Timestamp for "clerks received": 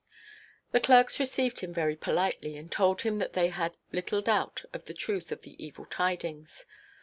0.79-1.59